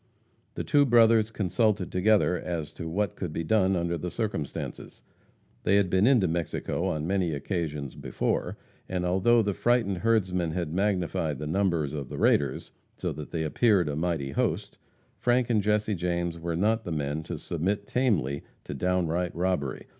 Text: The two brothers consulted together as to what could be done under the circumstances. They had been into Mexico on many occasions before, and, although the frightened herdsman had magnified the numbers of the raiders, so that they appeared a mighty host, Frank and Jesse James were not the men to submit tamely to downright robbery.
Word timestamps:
The 0.55 0.63
two 0.63 0.83
brothers 0.83 1.29
consulted 1.29 1.91
together 1.91 2.35
as 2.35 2.73
to 2.73 2.89
what 2.89 3.15
could 3.15 3.31
be 3.31 3.43
done 3.43 3.75
under 3.75 3.99
the 3.99 4.09
circumstances. 4.09 5.03
They 5.61 5.75
had 5.75 5.91
been 5.91 6.07
into 6.07 6.27
Mexico 6.27 6.87
on 6.87 7.05
many 7.05 7.33
occasions 7.35 7.93
before, 7.93 8.57
and, 8.89 9.05
although 9.05 9.43
the 9.43 9.53
frightened 9.53 9.99
herdsman 9.99 10.53
had 10.53 10.73
magnified 10.73 11.37
the 11.37 11.45
numbers 11.45 11.93
of 11.93 12.09
the 12.09 12.17
raiders, 12.17 12.71
so 12.97 13.11
that 13.13 13.29
they 13.29 13.43
appeared 13.43 13.87
a 13.87 13.95
mighty 13.95 14.31
host, 14.31 14.79
Frank 15.19 15.51
and 15.51 15.61
Jesse 15.61 15.93
James 15.93 16.39
were 16.39 16.55
not 16.55 16.83
the 16.83 16.91
men 16.91 17.21
to 17.21 17.37
submit 17.37 17.85
tamely 17.85 18.41
to 18.63 18.73
downright 18.73 19.35
robbery. 19.35 19.85